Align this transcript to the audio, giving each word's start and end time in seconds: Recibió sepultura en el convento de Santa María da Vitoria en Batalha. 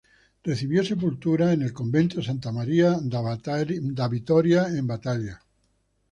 Recibió 0.43 0.83
sepultura 0.83 1.53
en 1.53 1.61
el 1.61 1.73
convento 1.73 2.15
de 2.17 2.23
Santa 2.23 2.51
María 2.51 2.99
da 3.05 4.07
Vitoria 4.07 4.67
en 4.69 4.87
Batalha. 4.87 5.43